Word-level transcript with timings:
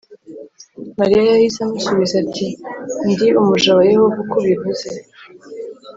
Mariya 0.99 1.21
yahise 1.29 1.59
amusubiza 1.63 2.15
ati 2.23 2.47
ndi 3.11 3.27
umuja 3.41 3.69
wa 3.77 3.83
yehova 3.89 4.17
uko 4.23 4.35
ubivuze 4.41 4.87